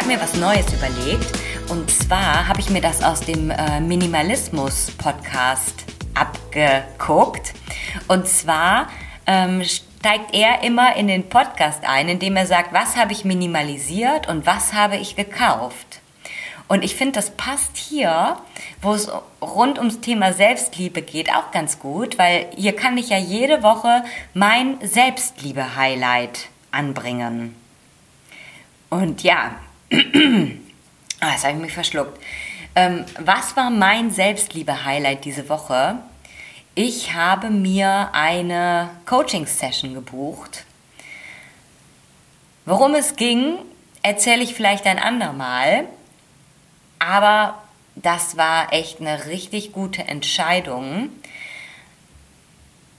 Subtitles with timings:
[0.00, 5.84] Habe mir was Neues überlegt und zwar habe ich mir das aus dem äh, Minimalismus-Podcast
[6.14, 7.52] abgeguckt.
[8.08, 8.88] Und zwar
[9.26, 14.26] ähm, steigt er immer in den Podcast ein, indem er sagt, was habe ich minimalisiert
[14.26, 16.00] und was habe ich gekauft.
[16.66, 18.38] Und ich finde, das passt hier,
[18.80, 19.12] wo es
[19.42, 24.02] rund ums Thema Selbstliebe geht, auch ganz gut, weil hier kann ich ja jede Woche
[24.32, 27.54] mein Selbstliebe-Highlight anbringen.
[28.88, 29.56] Und ja,
[29.92, 32.20] ah, jetzt habe ich mich verschluckt.
[32.74, 35.98] Ähm, was war mein Selbstliebe-Highlight diese Woche?
[36.74, 40.64] Ich habe mir eine Coaching-Session gebucht.
[42.64, 43.58] Worum es ging,
[44.02, 45.86] erzähle ich vielleicht ein andermal.
[47.00, 47.60] Aber
[47.96, 51.08] das war echt eine richtig gute Entscheidung,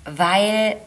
[0.03, 0.78] weil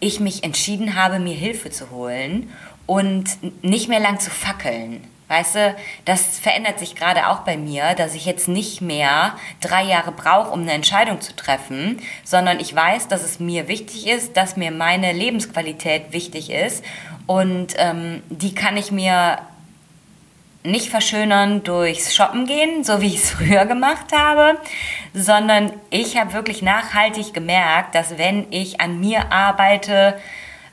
[0.00, 2.52] ich mich entschieden habe, mir Hilfe zu holen
[2.88, 3.24] und
[3.62, 5.04] nicht mehr lang zu fackeln.
[5.28, 9.84] Weißt du, das verändert sich gerade auch bei mir, dass ich jetzt nicht mehr drei
[9.84, 14.38] Jahre brauche, um eine Entscheidung zu treffen, sondern ich weiß, dass es mir wichtig ist,
[14.38, 16.82] dass mir meine Lebensqualität wichtig ist
[17.26, 19.38] und ähm, die kann ich mir
[20.64, 24.58] nicht verschönern durchs Shoppen gehen, so wie ich es früher gemacht habe,
[25.12, 30.18] sondern ich habe wirklich nachhaltig gemerkt, dass wenn ich an mir arbeite,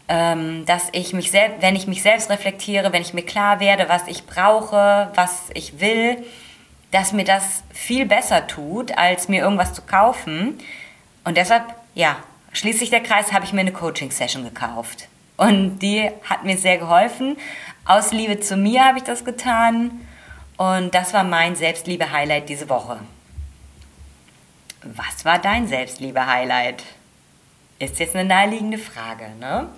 [0.08, 4.08] dass ich mich selbst, wenn ich mich selbst reflektiere, wenn ich mir klar werde, was
[4.08, 6.24] ich brauche, was ich will,
[6.92, 10.60] dass mir das viel besser tut, als mir irgendwas zu kaufen.
[11.24, 11.64] Und deshalb,
[11.96, 12.18] ja,
[12.54, 15.08] schließlich der Kreis, habe ich mir eine Coaching-Session gekauft.
[15.38, 17.36] Und die hat mir sehr geholfen.
[17.84, 19.92] Aus Liebe zu mir habe ich das getan.
[20.58, 23.00] Und das war mein Selbstliebe-Highlight diese Woche.
[24.84, 26.84] Was war dein Selbstliebe-Highlight?
[27.78, 29.70] Ist jetzt eine naheliegende Frage, ne?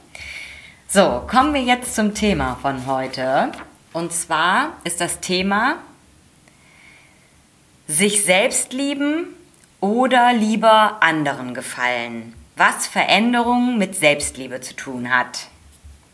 [0.87, 3.51] So, kommen wir jetzt zum Thema von heute.
[3.91, 5.77] Und zwar ist das Thema
[7.87, 9.35] sich selbst lieben
[9.79, 12.35] oder lieber anderen gefallen.
[12.55, 15.47] Was Veränderungen mit Selbstliebe zu tun hat.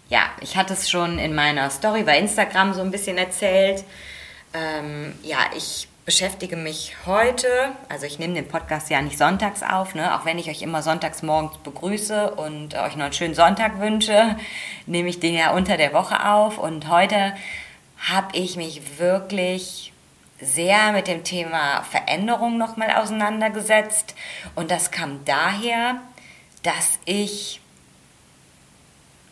[0.09, 3.83] Ja, ich hatte es schon in meiner Story bei Instagram so ein bisschen erzählt.
[4.53, 7.47] Ähm, ja, ich beschäftige mich heute,
[7.87, 10.15] also ich nehme den Podcast ja nicht sonntags auf, ne?
[10.15, 14.37] auch wenn ich euch immer sonntags morgens begrüße und euch noch einen schönen Sonntag wünsche,
[14.85, 17.33] nehme ich den ja unter der Woche auf und heute
[17.97, 19.93] habe ich mich wirklich
[20.41, 24.13] sehr mit dem Thema Veränderung nochmal auseinandergesetzt
[24.55, 26.01] und das kam daher,
[26.63, 27.61] dass ich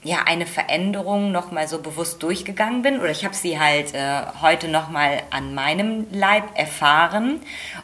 [0.04, 3.00] ja eine Veränderung noch mal so bewusst durchgegangen bin.
[3.00, 7.40] Oder ich habe sie halt äh, heute noch mal an meinem Leib erfahren.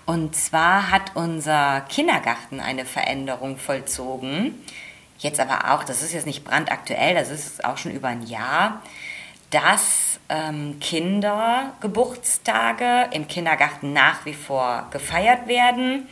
[0.06, 4.56] Und zwar hat unser Kindergarten eine Veränderung vollzogen.
[5.20, 8.84] Jetzt aber auch das ist jetzt nicht brandaktuell das ist auch schon über ein Jahr
[9.50, 16.08] dass ähm, Kindergeburtstage im Kindergarten nach wie vor gefeiert werden.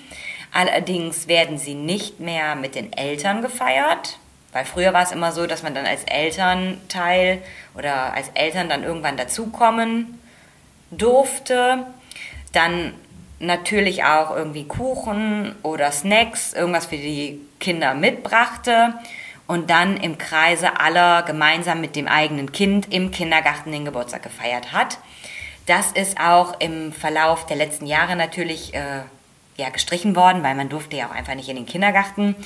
[0.53, 4.19] Allerdings werden sie nicht mehr mit den Eltern gefeiert
[4.55, 7.41] weil früher war es immer so, dass man dann als Elternteil
[7.73, 10.17] oder als Eltern dann irgendwann dazukommen
[10.91, 11.85] durfte.
[12.53, 12.93] Dann
[13.39, 18.93] natürlich auch irgendwie Kuchen oder Snacks, irgendwas für die Kinder mitbrachte
[19.45, 24.71] und dann im Kreise aller gemeinsam mit dem eigenen Kind im Kindergarten den Geburtstag gefeiert
[24.71, 24.99] hat.
[25.65, 29.01] Das ist auch im Verlauf der letzten Jahre natürlich äh,
[29.57, 32.37] ja, gestrichen worden, weil man durfte ja auch einfach nicht in den Kindergarten.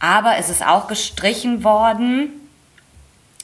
[0.00, 2.32] Aber es ist auch gestrichen worden,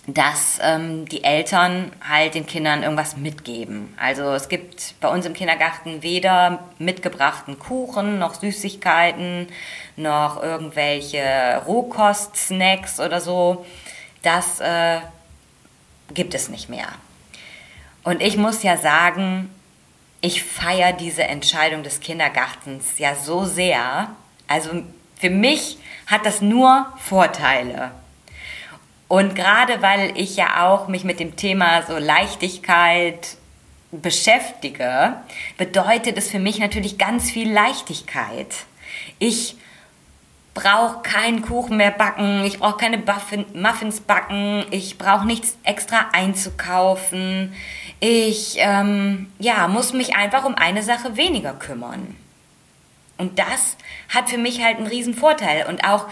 [0.06, 3.92] dass ähm, die Eltern halt den Kindern irgendwas mitgeben.
[3.98, 9.48] Also es gibt bei uns im Kindergarten weder mitgebrachten Kuchen noch Süßigkeiten
[9.96, 13.66] noch irgendwelche Rohkost-Snacks oder so.
[14.22, 15.00] Das äh,
[16.14, 16.88] gibt es nicht mehr.
[18.04, 19.50] Und ich muss ja sagen,
[20.20, 24.10] ich feiere diese Entscheidung des Kindergartens ja so sehr.
[24.46, 24.82] Also
[25.16, 27.90] für mich hat das nur Vorteile.
[29.08, 33.36] Und gerade weil ich ja auch mich mit dem Thema so Leichtigkeit
[33.92, 35.14] beschäftige,
[35.58, 38.54] bedeutet es für mich natürlich ganz viel Leichtigkeit.
[39.18, 39.56] Ich
[40.54, 43.02] brauche keinen Kuchen mehr backen, ich brauche keine
[43.54, 47.52] Muffins backen, ich brauche nichts extra einzukaufen.
[48.00, 52.16] Ich ähm, ja, muss mich einfach um eine Sache weniger kümmern.
[53.18, 53.76] Und das
[54.08, 55.66] hat für mich halt einen riesen Vorteil.
[55.66, 56.06] Und auch,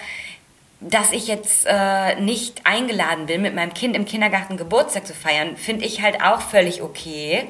[0.81, 5.56] dass ich jetzt äh, nicht eingeladen bin, mit meinem Kind im Kindergarten Geburtstag zu feiern,
[5.56, 7.49] finde ich halt auch völlig okay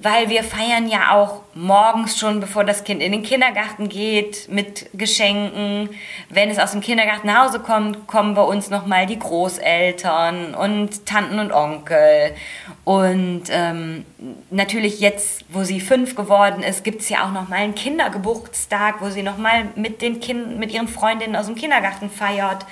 [0.00, 4.88] weil wir feiern ja auch morgens schon, bevor das Kind in den Kindergarten geht, mit
[4.94, 5.90] Geschenken.
[6.28, 11.04] Wenn es aus dem Kindergarten nach Hause kommt, kommen bei uns nochmal die Großeltern und
[11.04, 12.36] Tanten und Onkel.
[12.84, 14.04] Und ähm,
[14.50, 19.10] natürlich jetzt, wo sie fünf geworden ist, gibt es ja auch nochmal einen Kindergeburtstag, wo
[19.10, 22.64] sie nochmal mit den Kind, mit ihren Freundinnen aus dem Kindergarten feiert.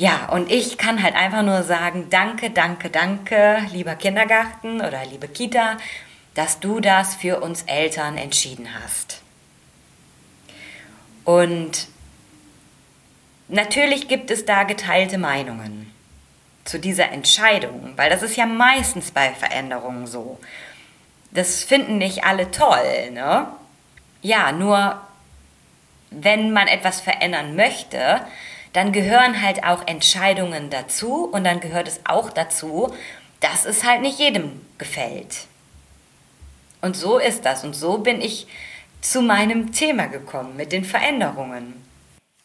[0.00, 5.28] Ja, und ich kann halt einfach nur sagen, danke, danke, danke, lieber Kindergarten oder liebe
[5.28, 5.76] Kita,
[6.32, 9.20] dass du das für uns Eltern entschieden hast.
[11.26, 11.88] Und
[13.48, 15.92] natürlich gibt es da geteilte Meinungen
[16.64, 20.40] zu dieser Entscheidung, weil das ist ja meistens bei Veränderungen so.
[21.30, 23.48] Das finden nicht alle toll, ne?
[24.22, 24.98] Ja, nur
[26.10, 28.22] wenn man etwas verändern möchte,
[28.72, 32.94] dann gehören halt auch Entscheidungen dazu und dann gehört es auch dazu,
[33.40, 35.46] dass es halt nicht jedem gefällt.
[36.80, 38.46] Und so ist das und so bin ich
[39.00, 41.74] zu meinem Thema gekommen mit den Veränderungen.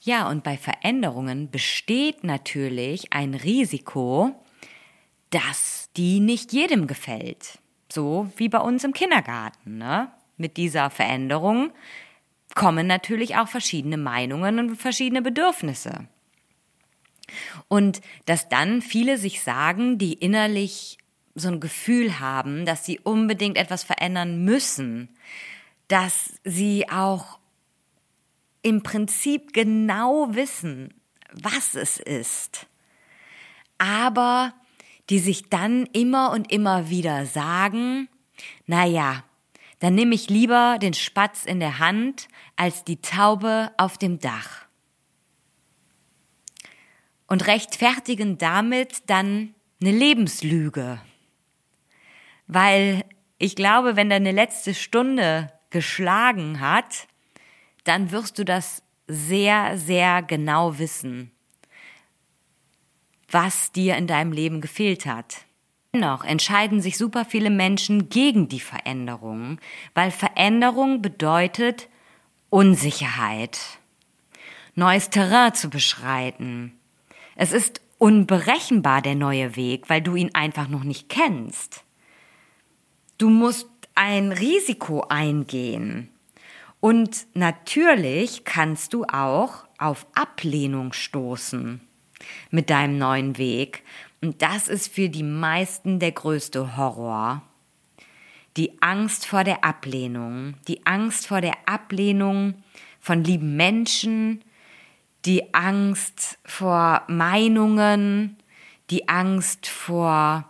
[0.02, 4.32] Ja, und bei Veränderungen besteht natürlich ein Risiko,
[5.32, 7.60] dass die nicht jedem gefällt.
[7.92, 9.78] So wie bei uns im Kindergarten.
[9.78, 10.12] Ne?
[10.38, 11.72] Mit dieser Veränderung
[12.54, 16.08] kommen natürlich auch verschiedene Meinungen und verschiedene Bedürfnisse.
[17.68, 20.98] Und dass dann viele sich sagen, die innerlich
[21.36, 25.10] so ein Gefühl haben, dass sie unbedingt etwas verändern müssen,
[25.88, 27.40] dass sie auch
[28.62, 30.94] im Prinzip genau wissen,
[31.32, 32.68] was es ist,
[33.78, 34.54] aber
[35.10, 38.08] die sich dann immer und immer wieder sagen,
[38.66, 39.24] na ja,
[39.80, 44.65] dann nehme ich lieber den Spatz in der Hand als die Taube auf dem Dach
[47.36, 51.02] und rechtfertigen damit dann eine Lebenslüge.
[52.48, 53.04] Weil
[53.38, 57.10] ich glaube, wenn deine letzte Stunde geschlagen hat,
[57.84, 61.30] dann wirst du das sehr, sehr genau wissen,
[63.30, 65.44] was dir in deinem Leben gefehlt hat.
[65.94, 69.60] Dennoch entscheiden sich super viele Menschen gegen die Veränderung,
[69.94, 71.90] weil Veränderung bedeutet
[72.50, 73.60] Unsicherheit,
[74.74, 76.80] neues Terrain zu beschreiten,
[77.36, 81.84] es ist unberechenbar der neue Weg, weil du ihn einfach noch nicht kennst.
[83.18, 86.10] Du musst ein Risiko eingehen.
[86.80, 91.82] Und natürlich kannst du auch auf Ablehnung stoßen
[92.52, 93.84] mit deinem neuen Weg.
[94.22, 97.42] Und das ist für die meisten der größte Horror.
[98.58, 102.56] Die Angst vor der Ablehnung, die Angst vor der Ablehnung
[103.00, 104.44] von lieben Menschen,
[105.26, 108.38] die Angst vor Meinungen,
[108.90, 110.48] die Angst vor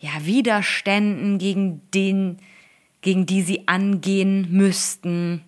[0.00, 2.38] ja, Widerständen, gegen, den,
[3.00, 5.44] gegen die sie angehen müssten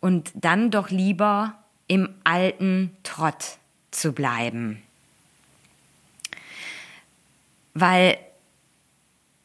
[0.00, 1.54] und dann doch lieber
[1.86, 3.58] im alten Trott
[3.90, 4.82] zu bleiben.
[7.74, 8.18] Weil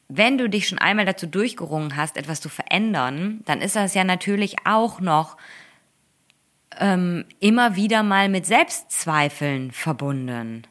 [0.10, 4.04] wenn du dich schon einmal dazu durchgerungen hast, etwas zu verändern, dann ist das ja
[4.04, 5.38] natürlich auch noch
[6.80, 10.64] ähm, immer wieder mal mit Selbstzweifeln verbunden.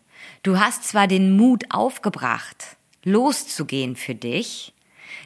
[0.43, 4.73] Du hast zwar den Mut aufgebracht, loszugehen für dich,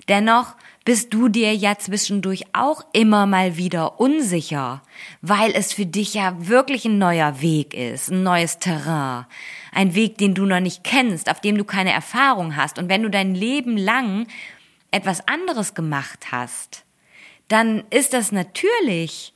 [0.08, 0.54] dennoch
[0.86, 4.82] bist du dir ja zwischendurch auch immer mal wieder unsicher,
[5.20, 9.26] weil es für dich ja wirklich ein neuer Weg ist, ein neues Terrain,
[9.72, 12.78] ein Weg, den du noch nicht kennst, auf dem du keine Erfahrung hast.
[12.78, 14.28] Und wenn du dein Leben lang
[14.92, 16.84] etwas anderes gemacht hast,
[17.48, 19.32] dann ist das natürlich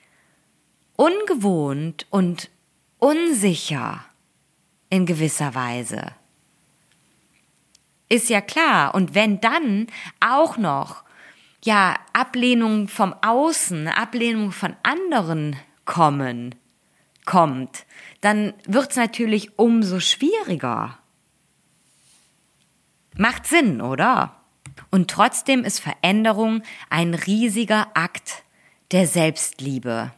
[1.00, 2.50] ungewohnt und
[2.98, 4.04] unsicher
[4.90, 6.12] in gewisser Weise.
[8.10, 8.94] Ist ja klar.
[8.94, 9.86] Und wenn dann
[10.20, 11.04] auch noch,
[11.64, 16.54] ja, Ablehnung vom Außen, Ablehnung von anderen kommen,
[17.24, 17.86] kommt,
[18.20, 20.98] dann wird's natürlich umso schwieriger.
[23.16, 24.36] Macht Sinn, oder?
[24.90, 28.42] Und trotzdem ist Veränderung ein riesiger Akt
[28.92, 30.12] der Selbstliebe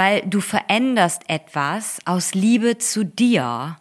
[0.00, 3.76] weil du veränderst etwas aus Liebe zu dir,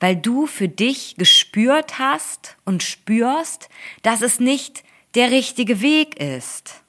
[0.00, 3.70] weil du für dich gespürt hast und spürst,
[4.02, 6.82] dass es nicht der richtige Weg ist.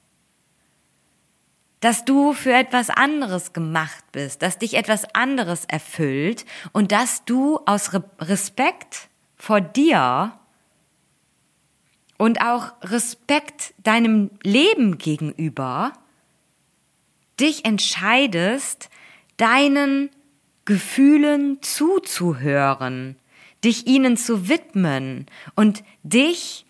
[1.80, 7.60] dass du für etwas anderes gemacht bist, dass dich etwas anderes erfüllt und dass du
[7.66, 10.32] aus Respekt vor dir
[12.16, 15.92] und auch Respekt deinem Leben gegenüber
[17.40, 18.90] dich entscheidest,
[19.36, 20.10] deinen
[20.64, 23.16] Gefühlen zuzuhören,
[23.62, 26.64] dich ihnen zu widmen und dich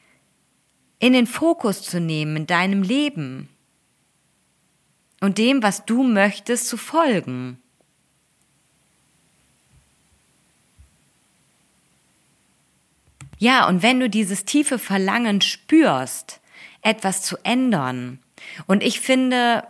[0.98, 3.48] in den Fokus zu nehmen in deinem Leben
[5.20, 7.58] und dem, was du möchtest, zu folgen.
[13.38, 16.40] Ja, und wenn du dieses tiefe Verlangen spürst,
[16.82, 18.18] etwas zu ändern,
[18.66, 19.64] und ich finde,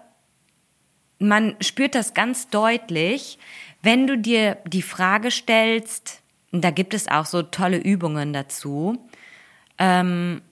[1.29, 3.39] man spürt das ganz deutlich,
[3.83, 9.09] wenn du dir die Frage stellst, da gibt es auch so tolle Übungen dazu,
[9.79, 10.43] ähm,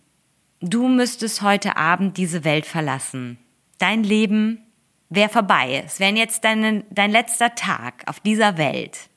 [0.60, 3.38] du müsstest heute Abend diese Welt verlassen.
[3.78, 4.62] Dein Leben
[5.08, 5.82] wäre vorbei.
[5.84, 9.08] Es wäre jetzt dein, dein letzter Tag auf dieser Welt.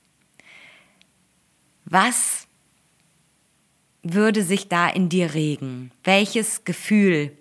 [1.86, 2.48] Was
[4.04, 5.92] würde sich da in dir regen?
[6.04, 7.38] Welches Gefühl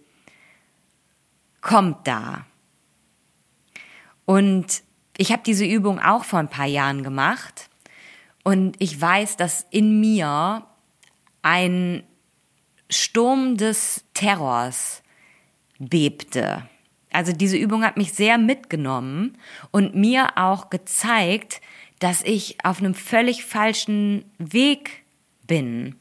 [1.61, 2.47] kommt da?
[4.25, 4.83] Und
[5.17, 7.69] ich habe diese Übung auch vor ein paar Jahren gemacht
[8.43, 10.67] und ich weiß, dass in mir
[11.43, 12.03] ein
[12.91, 15.03] Sturm des Terrors
[15.79, 16.69] bebte.
[17.11, 19.39] Also diese Übung hat mich sehr mitgenommen
[19.71, 21.61] und mir auch gezeigt,
[22.01, 25.05] dass ich auf einem völlig falschen Weg
[25.47, 25.97] bin,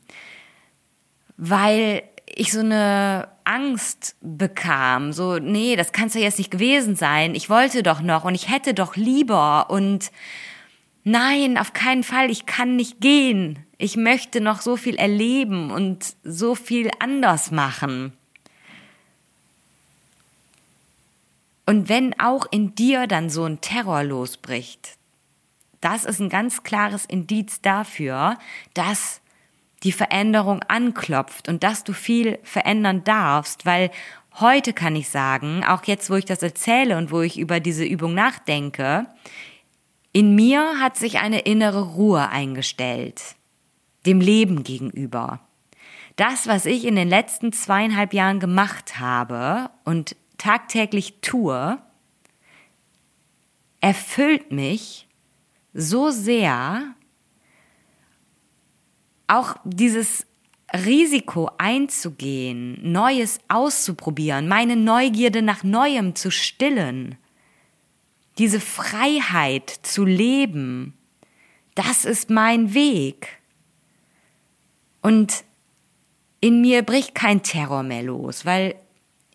[1.37, 2.03] weil
[2.35, 7.49] ich so eine Angst bekam, so, nee, das kann's ja jetzt nicht gewesen sein, ich
[7.49, 10.11] wollte doch noch und ich hätte doch lieber und
[11.03, 16.15] nein, auf keinen Fall, ich kann nicht gehen, ich möchte noch so viel erleben und
[16.23, 18.13] so viel anders machen.
[21.65, 24.97] Und wenn auch in dir dann so ein Terror losbricht,
[25.81, 28.37] das ist ein ganz klares Indiz dafür,
[28.73, 29.21] dass
[29.83, 33.91] die Veränderung anklopft und dass du viel verändern darfst, weil
[34.39, 37.85] heute kann ich sagen, auch jetzt, wo ich das erzähle und wo ich über diese
[37.85, 39.05] Übung nachdenke,
[40.11, 43.35] in mir hat sich eine innere Ruhe eingestellt,
[44.05, 45.39] dem Leben gegenüber.
[46.15, 51.79] Das, was ich in den letzten zweieinhalb Jahren gemacht habe und tagtäglich tue,
[53.81, 55.07] erfüllt mich
[55.73, 56.93] so sehr,
[59.27, 60.25] auch dieses
[60.73, 67.17] Risiko einzugehen, Neues auszuprobieren, meine Neugierde nach Neuem zu stillen,
[68.37, 70.97] diese Freiheit zu leben,
[71.75, 73.39] das ist mein Weg.
[75.01, 75.43] Und
[76.39, 78.75] in mir bricht kein Terror mehr los, weil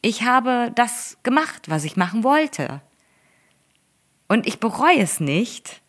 [0.02, 2.80] ich habe das gemacht, was ich machen wollte.
[4.28, 5.80] Und ich bereue es nicht.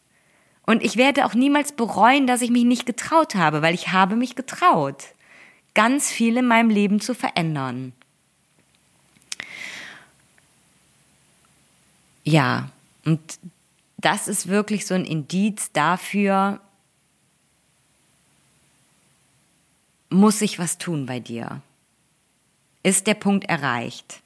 [0.69, 4.15] Und ich werde auch niemals bereuen, dass ich mich nicht getraut habe, weil ich habe
[4.15, 5.03] mich getraut,
[5.73, 7.91] ganz viel in meinem Leben zu verändern.
[12.23, 12.69] Ja,
[13.03, 13.19] und
[13.97, 16.61] das ist wirklich so ein Indiz dafür,
[20.11, 21.63] muss ich was tun bei dir
[22.83, 24.21] ist der Punkt erreicht.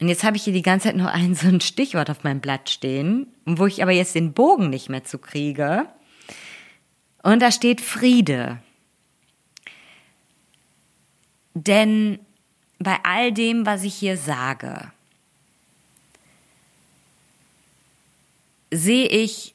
[0.00, 2.40] Und jetzt habe ich hier die ganze Zeit noch ein so ein Stichwort auf meinem
[2.40, 5.86] Blatt stehen, wo ich aber jetzt den Bogen nicht mehr zu kriege.
[7.22, 8.58] Und da steht Friede.
[11.54, 12.18] Denn
[12.78, 14.90] bei all dem, was ich hier sage,
[18.70, 19.54] sehe ich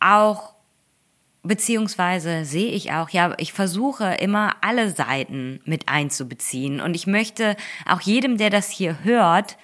[0.00, 0.51] auch
[1.42, 7.56] beziehungsweise sehe ich auch, ja, ich versuche immer alle Seiten mit einzubeziehen und ich möchte
[7.86, 9.56] auch jedem, der das hier hört,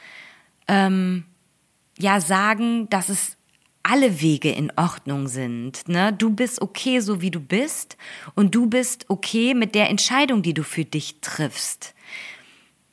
[0.67, 1.25] ähm,
[1.99, 3.37] ja sagen, dass es
[3.83, 5.89] alle Wege in Ordnung sind.
[5.89, 6.13] Ne?
[6.13, 7.97] Du bist okay, so wie du bist
[8.35, 11.95] und du bist okay mit der Entscheidung, die du für dich triffst.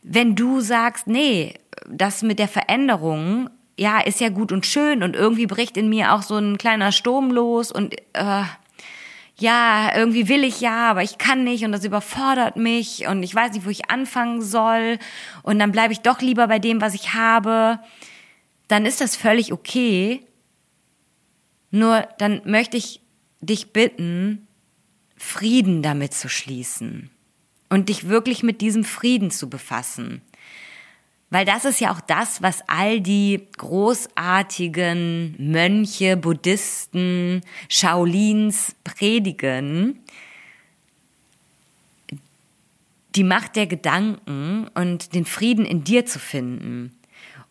[0.04, 1.56] Wenn du sagst, nee,
[1.90, 6.14] das mit der Veränderung, ja, ist ja gut und schön und irgendwie bricht in mir
[6.14, 8.44] auch so ein kleiner Sturm los und äh,
[9.38, 13.36] ja, irgendwie will ich ja, aber ich kann nicht und das überfordert mich und ich
[13.36, 14.98] weiß nicht, wo ich anfangen soll
[15.44, 17.80] und dann bleibe ich doch lieber bei dem, was ich habe,
[18.68, 20.26] dann ist das völlig okay.
[21.70, 23.02] Nur dann möchte ich
[23.42, 24.48] dich bitten,
[25.18, 27.10] Frieden damit zu schließen
[27.70, 30.22] und dich wirklich mit diesem Frieden zu befassen.
[31.30, 40.00] Weil das ist ja auch das, was all die großartigen Mönche, Buddhisten, Shaolins predigen.
[43.16, 46.96] Die Macht der Gedanken und den Frieden in dir zu finden.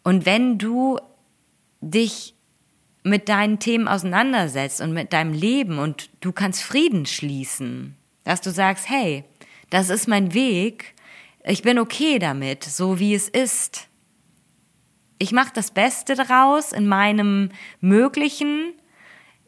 [0.02, 0.98] Und wenn du
[1.80, 2.34] dich
[3.02, 8.50] mit deinen Themen auseinandersetzt und mit deinem Leben und du kannst Frieden schließen, dass du
[8.50, 9.24] sagst, hey,
[9.70, 10.93] das ist mein Weg,
[11.44, 13.88] ich bin okay damit, so wie es ist.
[15.18, 18.72] Ich mache das Beste daraus in meinem Möglichen,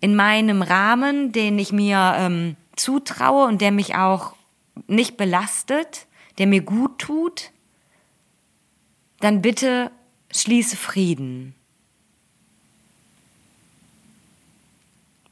[0.01, 4.37] in meinem Rahmen, den ich mir ähm, zutraue und der mich auch
[4.87, 6.07] nicht belastet,
[6.39, 7.51] der mir gut tut,
[9.21, 9.91] dann bitte
[10.31, 11.55] schließe Frieden.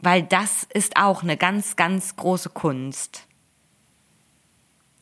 [0.01, 3.27] Weil das ist auch eine ganz, ganz große Kunst.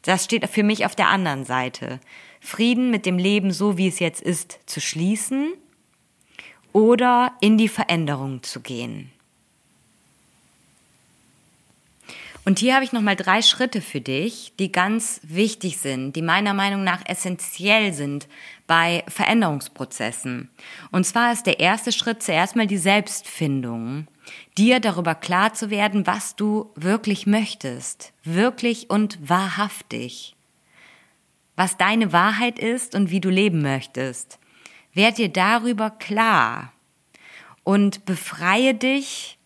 [0.02, 2.00] Das steht für mich auf der anderen Seite.
[2.40, 5.52] Frieden mit dem Leben so, wie es jetzt ist, zu schließen
[6.72, 9.12] oder in die Veränderung zu gehen.
[12.44, 16.54] Und hier habe ich nochmal drei Schritte für dich, die ganz wichtig sind, die meiner
[16.54, 18.26] Meinung nach essentiell sind
[18.66, 20.50] bei Veränderungsprozessen.
[20.90, 24.08] Und zwar ist der erste Schritt zuerst mal die Selbstfindung,
[24.56, 30.34] dir darüber klar zu werden, was du wirklich möchtest, wirklich und wahrhaftig.
[31.56, 34.38] Was deine Wahrheit ist und wie du leben möchtest.
[34.94, 36.72] Werd dir darüber klar
[37.64, 39.38] und befreie dich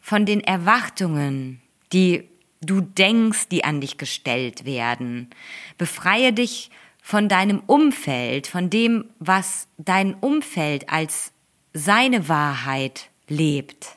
[0.00, 1.60] von den Erwartungen,
[1.92, 2.28] die
[2.60, 5.30] du denkst, die an dich gestellt werden.
[5.78, 6.70] Befreie dich
[7.02, 11.32] von deinem Umfeld, von dem, was dein Umfeld als
[11.72, 13.96] seine Wahrheit lebt.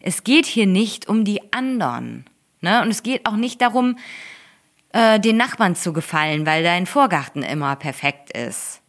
[0.00, 2.24] Es geht hier nicht um die anderen.
[2.60, 2.82] Ne?
[2.82, 3.96] Und es geht auch nicht darum,
[4.92, 8.80] äh, den Nachbarn zu gefallen, weil dein Vorgarten immer perfekt ist.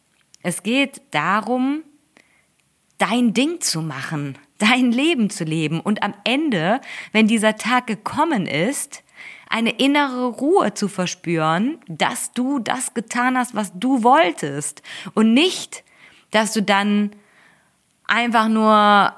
[0.43, 1.83] Es geht darum,
[2.97, 8.45] dein Ding zu machen, dein Leben zu leben und am Ende, wenn dieser Tag gekommen
[8.45, 9.03] ist,
[9.49, 14.81] eine innere Ruhe zu verspüren, dass du das getan hast, was du wolltest.
[15.13, 15.83] Und nicht,
[16.31, 17.11] dass du dann
[18.05, 19.13] einfach nur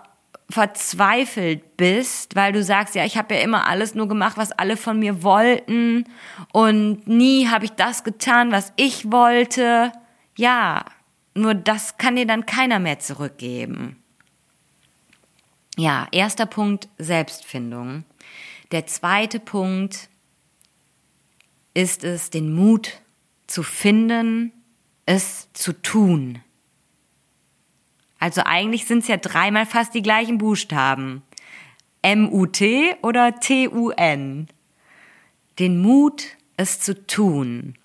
[0.49, 4.77] verzweifelt bist, weil du sagst, ja, ich habe ja immer alles nur gemacht, was alle
[4.77, 6.05] von mir wollten
[6.51, 9.91] und nie habe ich das getan, was ich wollte.
[10.35, 10.85] Ja,
[11.35, 14.01] nur das kann dir dann keiner mehr zurückgeben.
[15.77, 18.03] Ja, erster Punkt Selbstfindung.
[18.71, 20.09] Der zweite Punkt
[21.73, 23.01] ist es, den Mut
[23.47, 24.51] zu finden,
[25.05, 26.41] es zu tun.
[28.19, 31.23] Also eigentlich sind es ja dreimal fast die gleichen Buchstaben.
[32.01, 34.47] M-U-T oder T-U-N.
[35.57, 36.25] Den Mut,
[36.57, 37.75] es zu tun.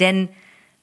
[0.00, 0.28] Denn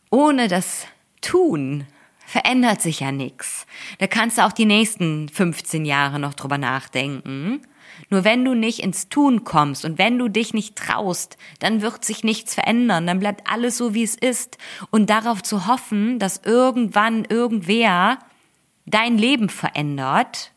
[0.10, 0.88] ohne das
[1.22, 1.86] Tun
[2.26, 3.66] verändert sich ja nichts.
[3.98, 7.62] Da kannst du auch die nächsten 15 Jahre noch drüber nachdenken.
[8.10, 12.06] Nur wenn du nicht ins Tun kommst und wenn du dich nicht traust, dann wird
[12.06, 14.58] sich nichts verändern, dann bleibt alles so, wie es ist.
[14.90, 18.20] Und darauf zu hoffen, dass irgendwann irgendwer
[18.86, 20.52] dein Leben verändert,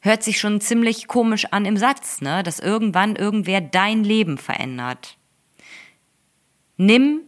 [0.00, 2.42] hört sich schon ziemlich komisch an im Satz, ne?
[2.42, 5.18] Dass irgendwann irgendwer dein Leben verändert.
[6.76, 7.20] Nimm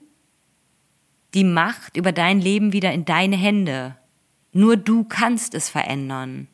[1.34, 3.96] die Macht über dein Leben wieder in deine Hände.
[4.52, 6.48] Nur du kannst es verändern.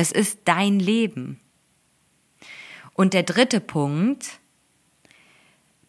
[0.00, 1.38] Es ist dein Leben.
[2.94, 4.40] Und der dritte Punkt,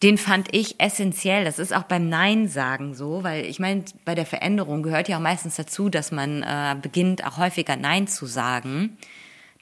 [0.02, 1.46] den fand ich essentiell.
[1.46, 5.16] Das ist auch beim Nein sagen so, weil ich meine, bei der Veränderung gehört ja
[5.16, 8.98] auch meistens dazu, dass man äh, beginnt, auch häufiger Nein zu sagen.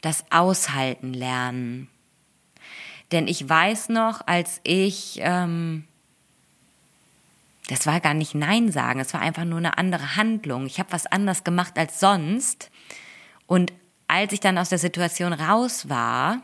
[0.00, 1.86] Das Aushalten lernen.
[3.12, 5.84] Denn ich weiß noch, als ich, ähm,
[7.68, 10.66] das war gar nicht Nein sagen, es war einfach nur eine andere Handlung.
[10.66, 12.72] Ich habe was anders gemacht als sonst.
[13.46, 13.72] Und
[14.10, 16.42] als ich dann aus der Situation raus war,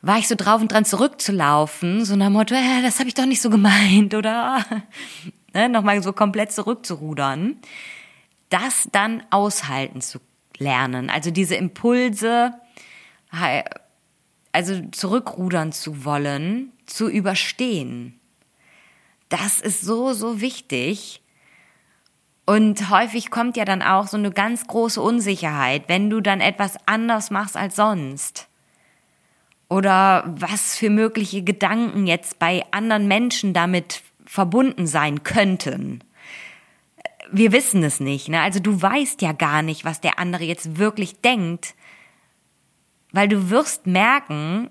[0.00, 3.26] war ich so drauf und dran zurückzulaufen, so nach Motto, äh, das habe ich doch
[3.26, 4.64] nicht so gemeint, oder?
[5.54, 7.56] Ne, nochmal so komplett zurückzurudern,
[8.50, 10.18] das dann aushalten zu
[10.58, 12.52] lernen, also diese Impulse,
[14.52, 18.20] also zurückrudern zu wollen, zu überstehen.
[19.30, 21.22] Das ist so, so wichtig,
[22.48, 26.78] und häufig kommt ja dann auch so eine ganz große Unsicherheit, wenn du dann etwas
[26.86, 28.48] anders machst als sonst.
[29.68, 36.02] Oder was für mögliche Gedanken jetzt bei anderen Menschen damit verbunden sein könnten.
[37.30, 38.40] Wir wissen es nicht, ne?
[38.40, 41.74] Also du weißt ja gar nicht, was der andere jetzt wirklich denkt,
[43.12, 44.70] weil du wirst merken,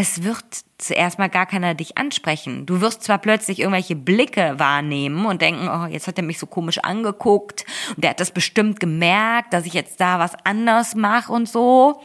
[0.00, 0.44] es wird
[0.78, 2.66] zuerst mal gar keiner dich ansprechen.
[2.66, 6.46] Du wirst zwar plötzlich irgendwelche Blicke wahrnehmen und denken, oh, jetzt hat er mich so
[6.46, 7.64] komisch angeguckt
[7.96, 12.00] und der hat das bestimmt gemerkt, dass ich jetzt da was anders mache und so.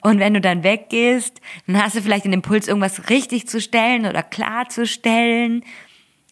[0.00, 4.04] Und wenn du dann weggehst, dann hast du vielleicht den Impuls, irgendwas richtig zu stellen
[4.04, 5.64] oder klarzustellen.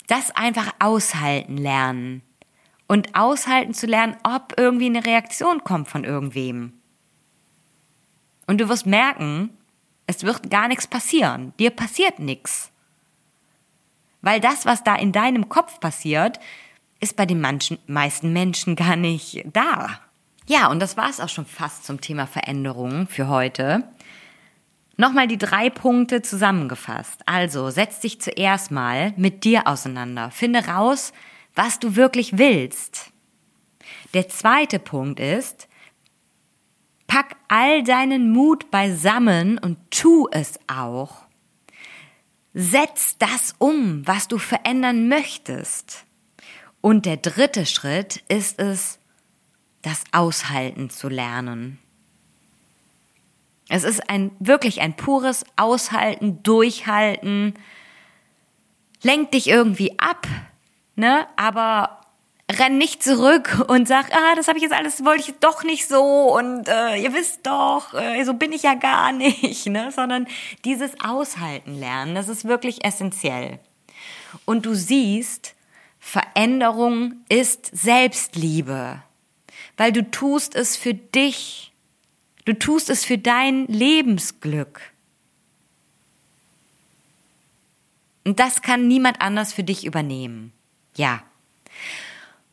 [0.09, 2.23] das einfach aushalten lernen.
[2.89, 6.73] Und aushalten zu lernen, ob irgendwie eine Reaktion kommt von irgendwem.
[8.49, 9.51] Und du wirst merken,
[10.07, 11.53] es wird gar nichts passieren.
[11.59, 12.71] Dir passiert nichts.
[14.23, 16.41] Weil das, was da in deinem Kopf passiert,
[17.01, 20.01] ist bei den manchen, meisten Menschen gar nicht da.
[20.47, 23.85] Ja, und das war es auch schon fast zum Thema Veränderung für heute.
[24.97, 27.21] Nochmal die drei Punkte zusammengefasst.
[27.27, 30.31] Also setz dich zuerst mal mit dir auseinander.
[30.31, 31.13] Finde raus,
[31.55, 33.11] was du wirklich willst.
[34.15, 35.66] Der zweite Punkt ist,
[37.07, 41.27] pack all deinen Mut beisammen und tu es auch.
[42.55, 46.05] Setz das um, was du verändern möchtest.
[46.81, 48.99] Und der dritte Schritt ist es,
[49.83, 51.79] das Aushalten zu lernen.
[53.69, 57.55] Es ist ein wirklich ein pures Aushalten, Durchhalten.
[59.03, 60.27] Lenkt dich irgendwie ab,
[60.95, 61.27] ne?
[61.37, 61.96] Aber
[62.51, 65.89] renn nicht zurück und sag, ah, das habe ich jetzt alles, wollte ich doch nicht
[65.89, 69.91] so und äh, ihr wisst doch, äh, so bin ich ja gar nicht, ne?
[69.91, 70.27] Sondern
[70.65, 73.59] dieses Aushalten lernen, das ist wirklich essentiell.
[74.45, 75.55] Und du siehst,
[75.99, 79.03] Veränderung ist Selbstliebe,
[79.77, 81.73] weil du tust es für dich
[82.47, 84.81] Du tust es für dein Lebensglück.
[88.25, 90.53] Und das kann niemand anders für dich übernehmen.
[90.97, 91.23] Ja.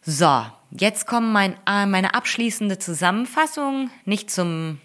[0.05, 3.89] So, jetzt kommt mein, äh, meine abschließende Zusammenfassung.
[4.03, 4.81] Nicht zum,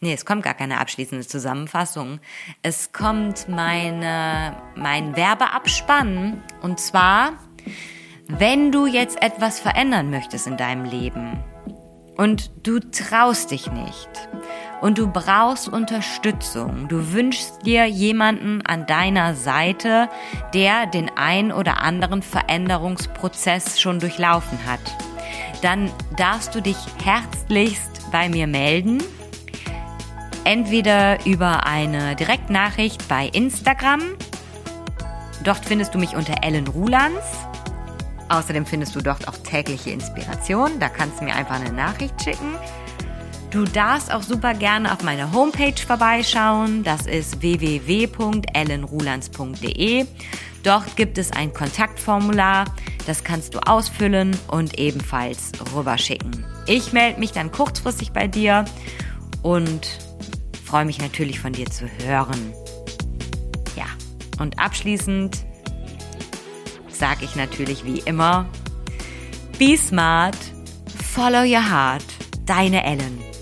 [0.00, 2.18] nee, es kommt gar keine abschließende Zusammenfassung.
[2.62, 6.42] Es kommt meine, mein Werbeabspann.
[6.62, 7.34] Und zwar,
[8.26, 11.44] wenn du jetzt etwas verändern möchtest in deinem Leben,
[12.16, 14.08] und du traust dich nicht
[14.80, 16.88] und du brauchst Unterstützung.
[16.88, 20.08] Du wünschst dir jemanden an deiner Seite,
[20.52, 24.80] der den ein oder anderen Veränderungsprozess schon durchlaufen hat.
[25.62, 29.02] Dann darfst du dich herzlichst bei mir melden.
[30.44, 34.02] Entweder über eine Direktnachricht bei Instagram.
[35.42, 37.46] Dort findest du mich unter Ellen Rulands
[38.28, 40.80] Außerdem findest du dort auch tägliche Inspiration.
[40.80, 42.54] Da kannst du mir einfach eine Nachricht schicken.
[43.50, 46.82] Du darfst auch super gerne auf meine Homepage vorbeischauen.
[46.82, 50.06] Das ist www.ellenrulands.de.
[50.64, 52.64] Dort gibt es ein Kontaktformular.
[53.06, 56.44] Das kannst du ausfüllen und ebenfalls rüberschicken.
[56.66, 58.64] Ich melde mich dann kurzfristig bei dir
[59.42, 59.86] und
[60.64, 62.54] freue mich natürlich von dir zu hören.
[63.76, 63.86] Ja,
[64.40, 65.44] und abschließend
[66.94, 68.46] sage ich natürlich wie immer,
[69.58, 70.36] be smart,
[71.14, 72.04] follow your heart,
[72.46, 73.33] deine Ellen.